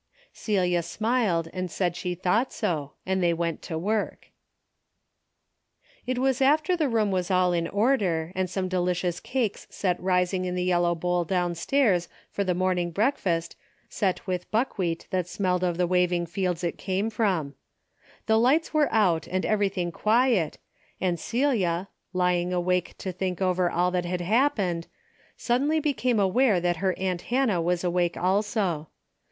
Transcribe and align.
Celia 0.33 0.81
smiled 0.81 1.47
and 1.53 1.69
said 1.69 1.95
she 1.95 2.15
thought 2.15 2.51
so, 2.51 2.93
and 3.05 3.21
they 3.21 3.35
went 3.35 3.61
to 3.61 3.77
work. 3.77 4.31
A 6.07 6.15
DAILY 6.15 6.15
BATE.'' 6.15 6.17
1G3 6.17 6.17
It 6.17 6.17
was 6.17 6.41
after 6.41 6.75
the 6.75 6.89
room 6.89 7.11
was 7.11 7.29
all 7.29 7.53
in 7.53 7.67
order, 7.67 8.31
and 8.33 8.49
some 8.49 8.67
delicious 8.67 9.19
cakes 9.19 9.67
set 9.69 10.01
rising 10.01 10.45
in 10.45 10.55
the 10.55 10.63
yellow 10.63 10.95
bowl 10.95 11.23
downstairs 11.23 12.09
for 12.31 12.43
the 12.43 12.55
morning 12.55 12.89
breakfast, 12.89 13.55
set 13.89 14.25
with 14.25 14.49
buckwheat 14.49 15.05
that 15.11 15.27
smelled 15.27 15.63
of 15.63 15.77
the 15.77 15.87
wav 15.87 16.11
ing 16.11 16.25
fields 16.25 16.63
it 16.63 16.79
came 16.79 17.11
from. 17.11 17.53
The 18.25 18.39
lights 18.39 18.73
were 18.73 18.91
out 18.91 19.27
and 19.27 19.45
everything 19.45 19.91
quiet 19.91 20.57
and 20.99 21.19
Celia, 21.19 21.89
lying 22.11 22.51
awake 22.51 22.95
to 22.97 23.11
think 23.11 23.39
over 23.39 23.69
all 23.69 23.91
that 23.91 24.05
had 24.05 24.21
happened, 24.21 24.87
suddenly 25.37 25.79
became 25.79 26.19
aware 26.19 26.59
that 26.59 26.77
her 26.77 26.97
aunt 26.97 27.21
Hannah 27.29 27.61
was 27.61 27.83
awake 27.83 28.17
also. 28.17 28.89